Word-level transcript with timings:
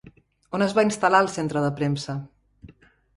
On 0.59 0.65
es 0.65 0.71
va 0.77 0.85
instal·lar 0.87 1.19
el 1.25 1.29
centre 1.33 1.63
de 1.65 1.69
premsa? 1.81 2.17